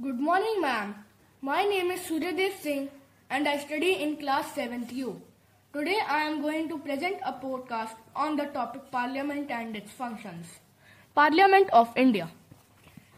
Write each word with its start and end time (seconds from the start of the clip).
Good 0.00 0.20
morning, 0.20 0.60
ma'am. 0.60 0.94
My 1.42 1.64
name 1.64 1.90
is 1.90 2.02
Suryadev 2.02 2.60
Singh 2.60 2.88
and 3.30 3.48
I 3.48 3.58
study 3.58 3.94
in 4.00 4.16
class 4.16 4.52
7th 4.52 4.92
U. 4.92 5.20
Today 5.72 5.96
I 6.08 6.20
am 6.22 6.40
going 6.40 6.68
to 6.68 6.78
present 6.78 7.16
a 7.26 7.32
podcast 7.32 7.96
on 8.14 8.36
the 8.36 8.44
topic 8.44 8.92
Parliament 8.92 9.50
and 9.50 9.74
its 9.74 9.90
functions. 9.90 10.46
Parliament 11.16 11.68
of 11.72 11.88
India. 11.96 12.30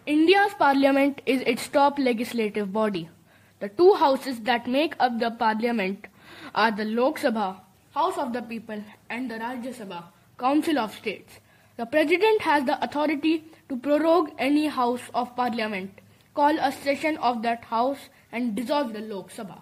India's 0.06 0.54
parliament 0.54 1.20
is 1.26 1.42
its 1.42 1.68
top 1.68 1.98
legislative 1.98 2.72
body. 2.72 3.10
The 3.58 3.68
two 3.68 3.92
houses 3.92 4.40
that 4.48 4.66
make 4.66 4.96
up 4.98 5.18
the 5.18 5.32
parliament 5.32 6.06
are 6.54 6.70
the 6.70 6.86
Lok 6.86 7.18
Sabha, 7.18 7.60
House 7.94 8.16
of 8.16 8.32
the 8.32 8.40
People, 8.40 8.82
and 9.10 9.30
the 9.30 9.34
Rajya 9.34 9.74
Sabha, 9.74 10.04
Council 10.38 10.78
of 10.78 10.94
States. 10.94 11.40
The 11.76 11.84
President 11.84 12.40
has 12.40 12.64
the 12.64 12.82
authority 12.82 13.44
to 13.68 13.76
prorogue 13.76 14.30
any 14.38 14.68
house 14.68 15.02
of 15.14 15.36
parliament, 15.36 15.99
call 16.34 16.58
a 16.58 16.72
session 16.72 17.16
of 17.18 17.42
that 17.42 17.64
house, 17.64 18.08
and 18.32 18.54
dissolve 18.54 18.92
the 18.92 19.00
Lok 19.00 19.30
Sabha. 19.30 19.60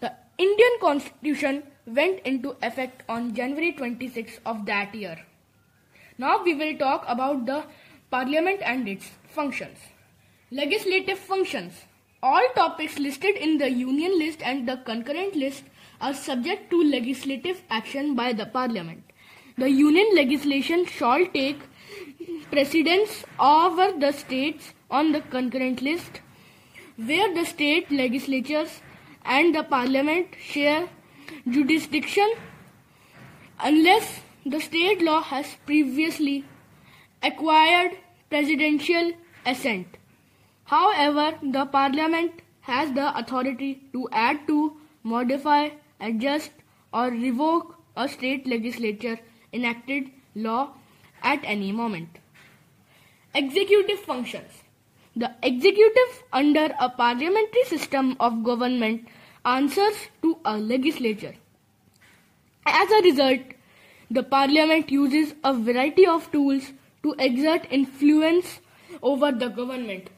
The 0.00 0.12
Indian 0.36 0.78
Constitution 0.80 1.62
went 1.86 2.20
into 2.26 2.56
effect 2.62 3.02
on 3.08 3.34
January 3.34 3.72
26 3.72 4.40
of 4.44 4.66
that 4.66 4.94
year. 4.94 5.18
Now 6.18 6.42
we 6.42 6.54
will 6.54 6.76
talk 6.76 7.04
about 7.06 7.46
the 7.46 7.64
Parliament 8.10 8.60
and 8.62 8.88
its 8.88 9.10
functions. 9.28 9.78
Legislative 10.50 11.18
functions. 11.18 11.84
All 12.22 12.42
topics 12.56 12.98
listed 12.98 13.36
in 13.36 13.58
the 13.58 13.70
Union 13.70 14.18
list 14.18 14.42
and 14.42 14.66
the 14.66 14.78
concurrent 14.78 15.36
list 15.36 15.64
are 16.00 16.14
subject 16.14 16.70
to 16.70 16.82
legislative 16.82 17.62
action 17.70 18.16
by 18.16 18.32
the 18.32 18.46
Parliament. 18.46 19.04
The 19.56 19.70
Union 19.70 20.08
legislation 20.14 20.84
shall 20.86 21.26
take 21.26 21.60
precedence 22.50 23.24
over 23.38 23.92
the 23.92 24.12
states 24.12 24.72
on 24.90 25.12
the 25.12 25.20
concurrent 25.20 25.82
list, 25.82 26.20
where 26.96 27.32
the 27.34 27.44
state 27.44 27.90
legislatures 27.90 28.80
and 29.24 29.54
the 29.54 29.62
Parliament 29.62 30.28
share 30.40 30.88
jurisdiction 31.48 32.32
unless 33.60 34.20
the 34.46 34.60
state 34.60 35.02
law 35.02 35.20
has 35.20 35.56
previously 35.66 36.44
acquired 37.22 37.92
presidential 38.30 39.12
assent. 39.44 39.86
However, 40.64 41.38
the 41.42 41.66
Parliament 41.66 42.42
has 42.60 42.92
the 42.92 43.16
authority 43.18 43.82
to 43.92 44.08
add 44.12 44.46
to, 44.46 44.76
modify, 45.02 45.70
adjust, 46.00 46.50
or 46.92 47.08
revoke 47.08 47.76
a 47.96 48.08
state 48.08 48.46
legislature 48.46 49.18
enacted 49.52 50.10
law 50.34 50.70
at 51.22 51.40
any 51.44 51.72
moment. 51.72 52.18
Executive 53.34 54.00
functions. 54.00 54.62
The 55.16 55.34
executive 55.42 56.24
under 56.32 56.74
a 56.80 56.88
parliamentary 56.88 57.64
system 57.64 58.16
of 58.20 58.42
government 58.44 59.08
answers 59.44 59.94
to 60.22 60.38
a 60.44 60.56
legislature. 60.56 61.34
As 62.66 62.90
a 62.90 63.02
result, 63.02 63.40
the 64.10 64.22
parliament 64.22 64.90
uses 64.90 65.34
a 65.44 65.52
variety 65.52 66.06
of 66.06 66.30
tools 66.32 66.72
to 67.02 67.14
exert 67.18 67.66
influence 67.70 68.60
over 69.02 69.32
the 69.32 69.48
government. 69.48 70.10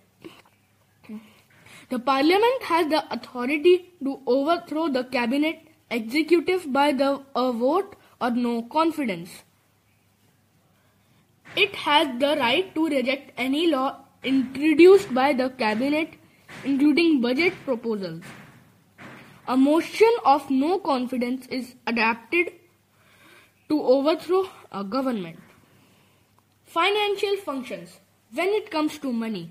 The 1.89 1.99
parliament 1.99 2.63
has 2.63 2.89
the 2.89 3.13
authority 3.13 3.93
to 4.05 4.21
overthrow 4.27 4.89
the 4.89 5.05
cabinet 5.05 5.67
executive 5.91 6.73
by 6.73 6.93
the 6.93 7.23
a 7.35 7.53
vote 7.53 7.97
or 8.21 8.31
no 8.31 8.63
confidence. 8.63 9.43
It 11.57 11.75
has 11.77 12.19
the 12.19 12.37
right 12.39 12.75
to 12.75 12.87
reject 12.87 13.33
any 13.37 13.67
law 13.67 14.05
introduced 14.23 15.13
by 15.13 15.33
the 15.33 15.51
cabinet 15.51 16.15
including 16.65 17.21
budget 17.21 17.55
proposals. 17.65 18.23
A 19.49 19.57
motion 19.57 20.13
of 20.25 20.51
no 20.51 20.79
confidence 20.79 21.47
is 21.47 21.75
adapted 21.87 22.53
to 23.69 23.83
overthrow 23.83 24.49
a 24.73 24.85
government. 24.85 25.39
Financial 26.65 27.37
functions. 27.37 27.99
When 28.33 28.49
it 28.49 28.71
comes 28.71 28.99
to 28.99 29.13
money, 29.13 29.51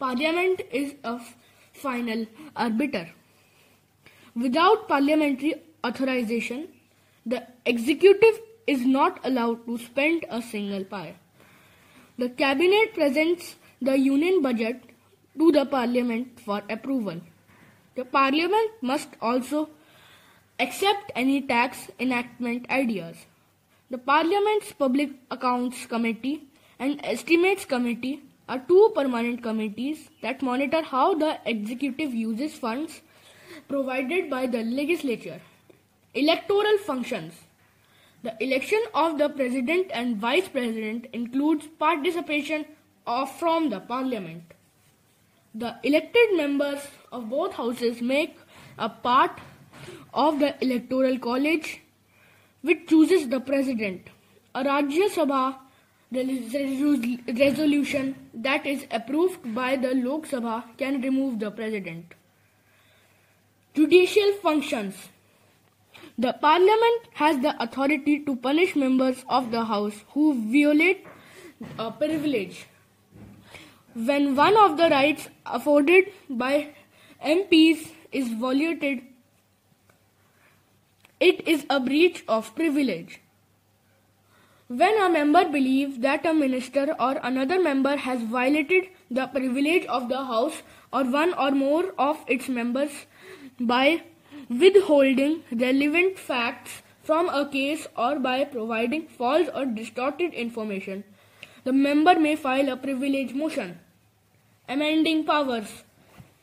Parliament 0.00 0.62
is 0.72 0.94
a 1.04 1.20
final 1.74 2.26
arbiter. 2.56 3.10
Without 4.34 4.88
parliamentary 4.88 5.56
authorization, 5.84 6.68
the 7.26 7.46
executive 7.66 8.40
is 8.74 8.86
not 8.86 9.18
allowed 9.24 9.66
to 9.66 9.78
spend 9.78 10.24
a 10.30 10.40
single 10.40 10.84
pie. 10.84 11.14
The 12.18 12.28
cabinet 12.28 12.94
presents 12.94 13.56
the 13.80 13.98
union 13.98 14.42
budget 14.42 14.82
to 15.38 15.50
the 15.52 15.64
parliament 15.64 16.40
for 16.44 16.62
approval. 16.68 17.20
The 17.96 18.04
parliament 18.04 18.70
must 18.82 19.08
also 19.20 19.70
accept 20.58 21.12
any 21.16 21.40
tax 21.40 21.90
enactment 21.98 22.70
ideas. 22.70 23.16
The 23.90 23.98
Parliament's 23.98 24.72
Public 24.72 25.10
Accounts 25.30 25.86
Committee 25.86 26.42
and 26.78 27.00
Estimates 27.02 27.64
Committee 27.64 28.22
are 28.48 28.60
two 28.68 28.92
permanent 28.94 29.42
committees 29.42 30.08
that 30.22 30.42
monitor 30.42 30.82
how 30.82 31.14
the 31.14 31.38
executive 31.44 32.14
uses 32.14 32.54
funds 32.54 33.00
provided 33.68 34.30
by 34.30 34.46
the 34.46 34.62
legislature. 34.62 35.40
Electoral 36.14 36.78
functions. 36.86 37.34
The 38.22 38.36
election 38.40 38.82
of 38.92 39.18
the 39.18 39.30
president 39.30 39.90
and 39.92 40.16
vice 40.16 40.48
president 40.48 41.06
includes 41.12 41.66
participation 41.78 42.66
of 43.06 43.30
from 43.38 43.70
the 43.70 43.80
parliament. 43.80 44.42
The 45.54 45.76
elected 45.82 46.36
members 46.36 46.80
of 47.10 47.30
both 47.30 47.54
houses 47.54 48.02
make 48.02 48.36
a 48.78 48.88
part 48.88 49.40
of 50.12 50.38
the 50.38 50.54
electoral 50.62 51.18
college 51.18 51.80
which 52.62 52.86
chooses 52.88 53.28
the 53.28 53.40
president. 53.40 54.08
A 54.54 54.64
Rajya 54.64 55.08
Sabha 55.08 55.56
resolution 56.12 58.16
that 58.34 58.66
is 58.66 58.86
approved 58.90 59.54
by 59.54 59.76
the 59.76 59.94
Lok 59.94 60.26
Sabha 60.26 60.64
can 60.76 61.00
remove 61.00 61.38
the 61.38 61.50
president. 61.50 62.14
Judicial 63.74 64.32
functions. 64.42 65.08
The 66.22 66.34
parliament 66.34 67.06
has 67.14 67.38
the 67.42 67.50
authority 67.62 68.18
to 68.24 68.36
punish 68.36 68.76
members 68.76 69.24
of 69.26 69.50
the 69.50 69.64
house 69.64 70.00
who 70.08 70.24
violate 70.54 71.06
a 71.78 71.90
privilege. 71.90 72.66
When 73.94 74.36
one 74.36 74.58
of 74.64 74.76
the 74.76 74.90
rights 74.90 75.30
afforded 75.46 76.12
by 76.28 76.74
MPs 77.24 77.88
is 78.12 78.28
violated, 78.34 79.00
it 81.20 81.48
is 81.48 81.64
a 81.70 81.80
breach 81.80 82.22
of 82.28 82.54
privilege. 82.54 83.18
When 84.68 85.00
a 85.00 85.08
member 85.08 85.48
believes 85.48 85.98
that 86.00 86.26
a 86.26 86.34
minister 86.34 86.94
or 87.00 87.18
another 87.22 87.62
member 87.62 87.96
has 87.96 88.20
violated 88.20 88.88
the 89.10 89.26
privilege 89.26 89.86
of 89.86 90.10
the 90.10 90.22
House 90.26 90.62
or 90.92 91.04
one 91.04 91.32
or 91.32 91.50
more 91.50 91.94
of 91.98 92.22
its 92.28 92.46
members 92.50 93.06
by 93.58 94.02
withholding 94.50 95.44
relevant 95.52 96.18
facts 96.18 96.82
from 97.04 97.28
a 97.28 97.48
case 97.48 97.86
or 97.96 98.18
by 98.18 98.44
providing 98.44 99.06
false 99.06 99.48
or 99.54 99.64
distorted 99.64 100.34
information, 100.34 101.04
the 101.62 101.72
member 101.72 102.18
may 102.18 102.34
file 102.34 102.68
a 102.68 102.76
privilege 102.76 103.32
motion. 103.32 103.78
Amending 104.68 105.24
powers. 105.24 105.84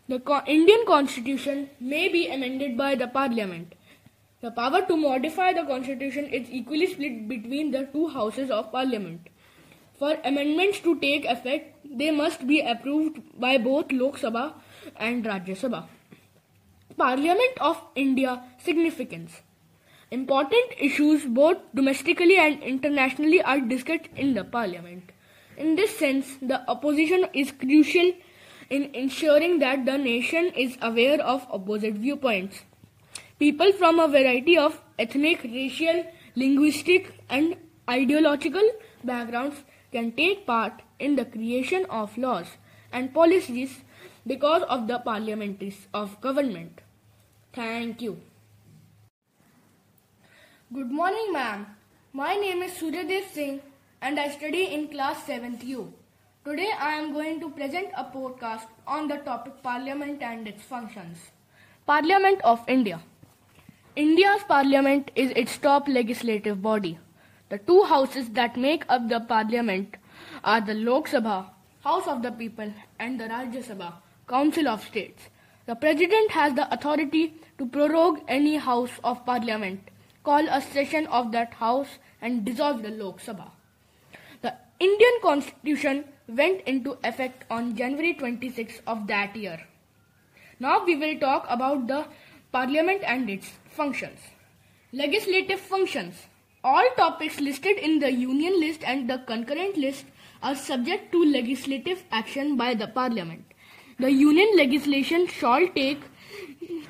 The 0.07 0.21
Indian 0.47 0.85
Constitution 0.85 1.69
may 1.81 2.07
be 2.07 2.27
amended 2.29 2.77
by 2.77 2.95
the 2.95 3.07
Parliament. 3.07 3.73
The 4.39 4.51
power 4.51 4.85
to 4.87 4.95
modify 4.95 5.51
the 5.51 5.63
Constitution 5.63 6.27
is 6.27 6.47
equally 6.49 6.87
split 6.87 7.27
between 7.27 7.71
the 7.71 7.89
two 7.91 8.07
houses 8.07 8.49
of 8.49 8.71
Parliament. 8.71 9.27
For 9.99 10.15
amendments 10.23 10.79
to 10.81 10.97
take 10.99 11.25
effect, 11.25 11.75
they 11.83 12.11
must 12.11 12.47
be 12.47 12.61
approved 12.61 13.19
by 13.37 13.57
both 13.57 13.91
Lok 13.91 14.17
Sabha 14.17 14.53
and 14.95 15.25
Rajya 15.25 15.57
Sabha. 15.57 15.87
Parliament 16.97 17.59
of 17.61 17.79
India 17.93 18.41
significance. 18.57 19.41
Important 20.09 20.71
issues 20.79 21.25
both 21.25 21.57
domestically 21.75 22.37
and 22.37 22.63
internationally 22.63 23.39
are 23.39 23.59
discussed 23.59 24.07
in 24.15 24.33
the 24.33 24.43
Parliament. 24.43 25.11
In 25.57 25.75
this 25.75 25.95
sense, 25.95 26.37
the 26.41 26.67
opposition 26.67 27.27
is 27.35 27.51
crucial 27.51 28.13
in 28.71 28.89
ensuring 28.95 29.59
that 29.59 29.85
the 29.85 29.95
nation 29.99 30.47
is 30.55 30.75
aware 30.81 31.21
of 31.21 31.45
opposite 31.51 31.93
viewpoints. 31.93 32.63
People 33.37 33.71
from 33.73 33.99
a 33.99 34.07
variety 34.07 34.57
of 34.57 34.81
ethnic, 34.97 35.43
racial, 35.43 36.03
linguistic, 36.35 37.13
and 37.29 37.57
ideological 37.87 38.71
backgrounds 39.03 39.57
can 39.91 40.11
take 40.13 40.47
part 40.47 40.81
in 40.97 41.15
the 41.15 41.25
creation 41.25 41.85
of 41.91 42.17
laws 42.17 42.47
and 42.91 43.13
policies 43.13 43.81
because 44.25 44.63
of 44.63 44.87
the 44.87 44.99
parliamentaries 45.05 45.85
of 45.93 46.19
government. 46.21 46.81
Thank 47.57 48.03
you. 48.03 48.17
Good 50.71 50.91
morning, 50.91 51.33
ma'am. 51.33 51.65
My 52.13 52.35
name 52.35 52.61
is 52.61 52.73
Suryadev 52.73 53.31
Singh 53.33 53.61
and 53.99 54.19
I 54.19 54.29
study 54.29 54.65
in 54.75 54.89
class 54.89 55.23
7th 55.23 55.63
U. 55.63 55.91
Today 56.45 56.69
I 56.79 56.91
am 56.97 57.13
going 57.13 57.39
to 57.39 57.49
present 57.49 57.87
a 57.97 58.03
podcast 58.03 58.67
on 58.85 59.07
the 59.07 59.17
topic 59.29 59.63
Parliament 59.63 60.21
and 60.21 60.47
its 60.47 60.61
functions. 60.61 61.17
Parliament 61.87 62.41
of 62.43 62.59
India. 62.67 62.99
India's 63.95 64.43
Parliament 64.47 65.09
is 65.15 65.31
its 65.31 65.57
top 65.57 65.87
legislative 65.87 66.61
body. 66.61 66.99
The 67.49 67.57
two 67.57 67.81
houses 67.85 68.29
that 68.41 68.55
make 68.55 68.85
up 68.87 69.09
the 69.09 69.21
Parliament 69.21 69.97
are 70.43 70.61
the 70.61 70.75
Lok 70.75 71.09
Sabha, 71.09 71.49
House 71.83 72.07
of 72.07 72.21
the 72.21 72.31
People, 72.31 72.71
and 72.99 73.19
the 73.19 73.23
Rajya 73.23 73.63
Sabha, 73.71 73.93
Council 74.27 74.67
of 74.67 74.83
States. 74.83 75.23
The 75.65 75.75
President 75.75 76.31
has 76.31 76.53
the 76.53 76.71
authority 76.73 77.33
to 77.57 77.65
prorogue 77.65 78.19
any 78.27 78.57
House 78.57 78.99
of 79.03 79.25
Parliament, 79.25 79.89
call 80.23 80.47
a 80.47 80.61
session 80.61 81.07
of 81.07 81.31
that 81.31 81.53
House, 81.55 81.99
and 82.21 82.45
dissolve 82.45 82.83
the 82.83 82.91
Lok 82.91 83.19
Sabha. 83.21 83.51
The 84.41 84.53
Indian 84.79 85.19
Constitution 85.21 86.05
went 86.27 86.61
into 86.61 86.97
effect 87.03 87.45
on 87.49 87.75
January 87.75 88.13
26 88.13 88.81
of 88.85 89.07
that 89.07 89.35
year. 89.35 89.59
Now 90.59 90.83
we 90.85 90.95
will 90.95 91.19
talk 91.19 91.45
about 91.49 91.87
the 91.87 92.05
Parliament 92.51 93.03
and 93.05 93.29
its 93.29 93.51
functions. 93.69 94.19
Legislative 94.91 95.59
functions. 95.59 96.27
All 96.63 96.83
topics 96.95 97.39
listed 97.39 97.77
in 97.77 97.99
the 97.99 98.11
Union 98.11 98.59
list 98.59 98.81
and 98.83 99.09
the 99.09 99.19
concurrent 99.19 99.77
list 99.77 100.05
are 100.41 100.55
subject 100.55 101.11
to 101.11 101.23
legislative 101.23 102.03
action 102.11 102.57
by 102.57 102.73
the 102.73 102.87
Parliament. 102.87 103.45
The 103.99 104.11
Union 104.11 104.55
legislation 104.55 105.25
shall 105.25 105.67
take 105.69 106.01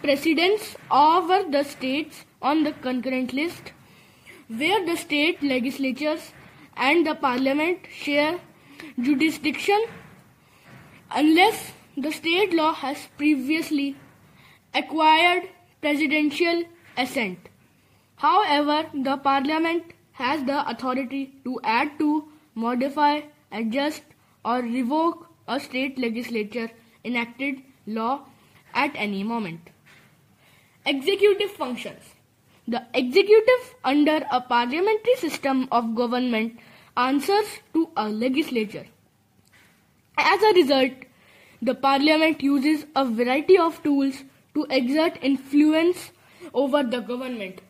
precedence 0.01 0.75
over 0.91 1.43
the 1.49 1.63
states 1.63 2.25
on 2.41 2.63
the 2.65 2.73
concurrent 2.73 3.31
list, 3.31 3.71
where 4.49 4.85
the 4.85 4.97
state 4.97 5.41
legislatures 5.41 6.33
and 6.75 7.07
the 7.07 7.15
Parliament 7.15 7.79
share 7.89 8.39
jurisdiction 9.01 9.85
unless 11.11 11.71
the 11.95 12.11
state 12.11 12.53
law 12.53 12.73
has 12.73 13.07
previously 13.17 13.95
acquired 14.73 15.43
presidential 15.81 16.63
assent. 16.97 17.39
However, 18.17 18.89
the 18.93 19.15
Parliament 19.15 19.93
has 20.11 20.43
the 20.43 20.69
authority 20.69 21.35
to 21.45 21.59
add 21.63 21.97
to, 21.99 22.27
modify, 22.53 23.21
adjust, 23.51 24.03
or 24.43 24.59
revoke 24.59 25.29
a 25.47 25.59
state 25.59 25.97
legislature 25.97 26.69
enacted 27.07 27.63
law 27.85 28.13
at 28.73 29.01
any 29.07 29.23
moment. 29.23 29.69
Executive 30.85 31.51
functions. 31.51 32.13
The 32.67 32.85
executive 32.93 33.75
under 33.83 34.19
a 34.31 34.41
parliamentary 34.41 35.15
system 35.15 35.67
of 35.71 35.95
government 35.95 36.59
answers 36.97 37.59
to 37.73 37.89
a 37.95 38.09
legislature. 38.09 38.85
As 40.17 40.41
a 40.41 40.53
result, 40.53 40.91
the 41.61 41.75
parliament 41.75 42.43
uses 42.43 42.85
a 42.95 43.05
variety 43.05 43.57
of 43.57 43.81
tools 43.83 44.23
to 44.53 44.65
exert 44.69 45.17
influence 45.21 46.11
over 46.53 46.83
the 46.83 46.99
government. 46.99 47.61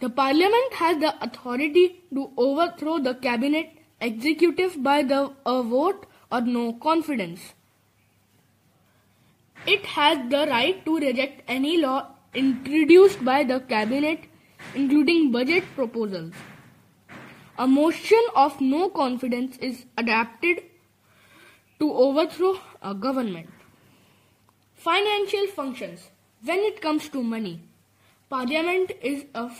The 0.00 0.10
parliament 0.10 0.74
has 0.74 0.98
the 0.98 1.14
authority 1.24 2.04
to 2.14 2.30
overthrow 2.36 2.98
the 2.98 3.14
cabinet 3.14 3.70
executive 4.00 4.80
by 4.82 5.02
the 5.02 5.32
a 5.44 5.62
vote 5.62 6.06
or 6.30 6.40
no 6.40 6.72
confidence. 6.74 7.54
It 9.66 9.86
has 9.86 10.30
the 10.30 10.46
right 10.48 10.84
to 10.84 10.98
reject 10.98 11.42
any 11.48 11.78
law 11.78 12.06
introduced 12.34 13.24
by 13.24 13.44
the 13.44 13.60
cabinet 13.60 14.24
including 14.74 15.30
budget 15.32 15.64
proposals. 15.74 16.32
A 17.58 17.66
motion 17.66 18.22
of 18.36 18.60
no 18.60 18.88
confidence 18.88 19.56
is 19.58 19.86
adapted 19.96 20.62
to 21.80 21.92
overthrow 21.92 22.58
a 22.82 22.94
government. 22.94 23.48
Financial 24.74 25.46
functions. 25.48 26.10
When 26.44 26.58
it 26.58 26.80
comes 26.80 27.08
to 27.08 27.22
money, 27.22 27.60
Parliament 28.30 28.92
is 29.00 29.24
a 29.34 29.50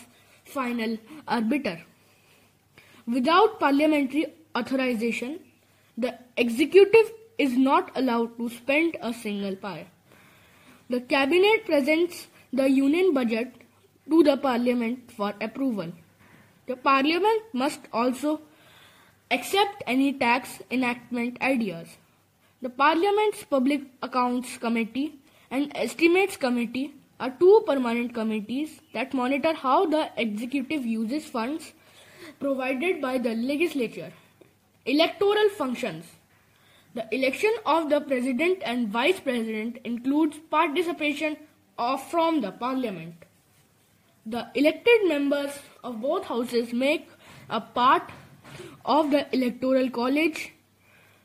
final 0.45 0.97
arbiter. 1.27 1.81
Without 3.07 3.59
parliamentary 3.59 4.27
authorization, 4.55 5.39
the 6.01 6.17
executive 6.37 7.11
is 7.37 7.55
not 7.57 7.91
allowed 7.95 8.37
to 8.37 8.49
spend 8.49 8.97
a 9.01 9.13
single 9.13 9.55
pie. 9.55 9.87
The 10.89 11.01
cabinet 11.01 11.65
presents 11.65 12.27
the 12.53 12.69
union 12.69 13.13
budget 13.13 13.53
to 14.09 14.23
the 14.23 14.37
parliament 14.37 15.11
for 15.11 15.33
approval. 15.41 15.91
The 16.67 16.75
parliament 16.75 17.43
must 17.53 17.81
also 17.91 18.41
accept 19.29 19.83
any 19.85 20.13
tax 20.13 20.61
enactment 20.71 21.41
ideas. 21.41 21.89
The 22.61 22.69
parliament's 22.69 23.43
public 23.43 23.81
accounts 24.01 24.57
committee 24.57 25.19
and 25.51 25.71
estimates 25.75 26.37
committee 26.37 26.93
are 27.19 27.31
two 27.39 27.63
permanent 27.67 28.13
committees 28.13 28.79
that 28.93 29.13
monitor 29.13 29.53
how 29.53 29.85
the 29.85 30.09
executive 30.17 30.85
uses 30.85 31.25
funds 31.25 31.73
provided 32.39 33.01
by 33.01 33.17
the 33.17 33.35
legislature. 33.35 34.13
Electoral 34.85 35.49
functions. 35.49 36.05
The 36.95 37.07
election 37.13 37.51
of 37.65 37.89
the 37.89 38.01
president 38.01 38.63
and 38.63 38.87
vice 38.89 39.19
president 39.19 39.77
includes 39.83 40.37
participation 40.49 41.37
of 41.77 42.01
from 42.09 42.41
the 42.41 42.51
parliament. 42.51 43.15
The 44.25 44.47
elected 44.55 45.07
members 45.07 45.51
of 45.83 46.01
both 46.01 46.25
houses 46.25 46.73
make 46.73 47.09
a 47.49 47.61
part 47.61 48.11
of 48.85 49.11
the 49.11 49.27
electoral 49.35 49.89
college 49.89 50.53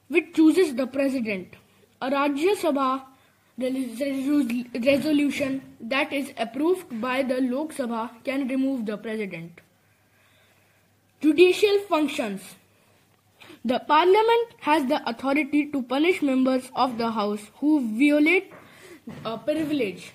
which 0.09 0.35
chooses 0.35 0.75
the 0.75 0.87
president. 0.87 1.55
A 2.03 2.11
Rajya 2.11 2.57
Sabha 2.57 3.03
resolution 4.85 5.63
that 5.81 6.13
is 6.13 6.33
approved 6.37 7.01
by 7.01 7.23
the 7.23 7.41
Lok 7.41 7.73
Sabha 7.73 8.11
can 8.25 8.49
remove 8.49 8.85
the 8.85 8.99
president. 8.99 9.61
Judicial 11.21 11.79
functions. 11.89 12.43
The 13.65 13.79
parliament 13.79 14.55
has 14.61 14.87
the 14.87 15.09
authority 15.09 15.71
to 15.71 15.83
punish 15.83 16.21
members 16.23 16.71
of 16.75 16.99
the 16.99 17.11
house 17.11 17.51
who 17.61 17.81
violate 17.99 18.53
a 19.25 19.39
privilege 19.39 20.13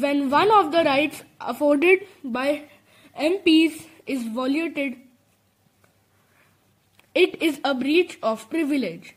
when 0.00 0.30
one 0.30 0.50
of 0.50 0.72
the 0.72 0.82
rights 0.84 1.22
afforded 1.40 2.06
by 2.24 2.64
MPs 3.18 3.86
is 4.06 4.22
violated, 4.26 4.96
it 7.14 7.42
is 7.42 7.60
a 7.62 7.74
breach 7.74 8.18
of 8.22 8.48
privilege. 8.48 9.14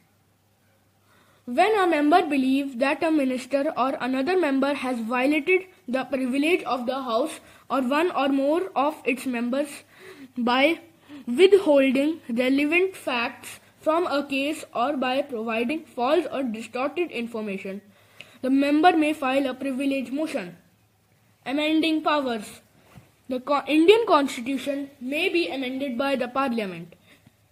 When 1.46 1.78
a 1.80 1.88
member 1.88 2.26
believes 2.26 2.76
that 2.78 3.04
a 3.04 3.12
minister 3.12 3.72
or 3.78 3.96
another 4.02 4.38
member 4.38 4.74
has 4.74 5.00
violated 5.00 5.68
the 5.88 6.04
privilege 6.04 6.64
of 6.64 6.86
the 6.88 7.02
House 7.04 7.40
or 7.70 7.82
one 7.82 8.12
or 8.12 8.30
more 8.30 8.72
of 8.76 8.96
its 9.06 9.26
members 9.26 9.70
by 10.38 10.80
withholding 11.28 12.22
relevant 12.30 12.96
facts 12.96 13.60
from 13.80 14.08
a 14.08 14.26
case 14.26 14.66
or 14.74 14.98
by 14.98 15.22
providing 15.22 15.86
false 15.86 16.26
or 16.32 16.44
distorted 16.44 17.12
information, 17.12 17.82
the 18.42 18.50
member 18.50 18.96
may 18.96 19.14
file 19.14 19.48
a 19.48 19.54
privilege 19.54 20.12
motion 20.12 20.58
amending 21.46 22.02
powers. 22.02 22.62
The 23.30 23.42
Indian 23.68 24.06
Constitution 24.08 24.90
may 25.00 25.30
be 25.30 25.48
amended 25.48 25.98
by 25.98 26.16
the 26.16 26.28
Parliament. 26.28 26.96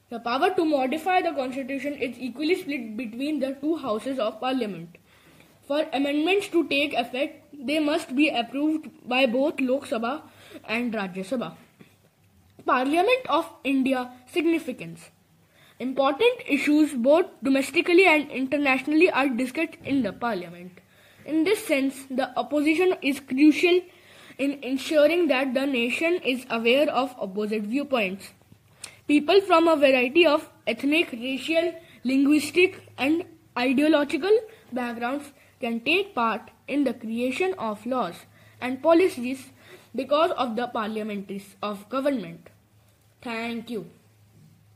The 0.09 0.19
power 0.19 0.49
to 0.55 0.65
modify 0.65 1.21
the 1.21 1.31
Constitution 1.31 1.93
is 1.93 2.17
equally 2.19 2.55
split 2.55 2.97
between 2.97 3.39
the 3.39 3.53
two 3.61 3.77
houses 3.77 4.19
of 4.19 4.39
Parliament. 4.39 4.97
For 5.67 5.85
amendments 5.93 6.47
to 6.49 6.67
take 6.67 6.93
effect, 6.93 7.45
they 7.53 7.79
must 7.79 8.15
be 8.15 8.29
approved 8.29 8.89
by 9.07 9.25
both 9.25 9.59
Lok 9.59 9.85
Sabha 9.87 10.21
and 10.67 10.93
Rajya 10.93 11.25
Sabha. 11.25 11.53
Parliament 12.65 13.25
of 13.27 13.49
India 13.65 14.09
significance. 14.25 15.09
Important 15.79 16.43
issues 16.47 16.93
both 16.93 17.25
domestically 17.43 18.05
and 18.05 18.31
internationally 18.31 19.11
are 19.11 19.27
discussed 19.27 19.75
in 19.83 20.01
the 20.01 20.13
Parliament. 20.13 20.79
In 21.25 21.43
this 21.43 21.65
sense, 21.65 22.05
the 22.09 22.37
opposition 22.39 22.95
is 23.01 23.19
crucial 23.19 23.81
in 24.37 24.63
ensuring 24.63 25.27
that 25.27 25.53
the 25.53 25.65
nation 25.65 26.15
is 26.23 26.45
aware 26.49 26.89
of 26.89 27.13
opposite 27.19 27.63
viewpoints. 27.63 28.31
People 29.09 29.41
from 29.41 29.67
a 29.67 29.75
variety 29.75 30.25
of 30.25 30.49
ethnic, 30.65 31.11
racial, 31.11 31.73
linguistic, 32.05 32.79
and 32.97 33.25
ideological 33.57 34.39
backgrounds 34.71 35.33
can 35.59 35.81
take 35.81 36.15
part 36.15 36.49
in 36.69 36.85
the 36.85 36.93
creation 36.93 37.53
of 37.55 37.85
laws 37.85 38.15
and 38.61 38.81
policies 38.81 39.51
because 39.93 40.31
of 40.31 40.55
the 40.55 40.71
parliamentaries 40.73 41.55
of 41.61 41.87
government. 41.89 42.49
Thank 43.23 43.69
you. 43.69 43.89